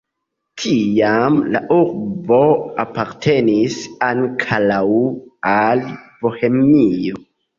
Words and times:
Tiam 0.59 1.35
la 1.55 1.59
urbo 1.75 2.39
apartenis 2.85 3.77
ankoraŭ 4.07 4.81
al 5.53 5.85
Bohemio. 6.25 7.23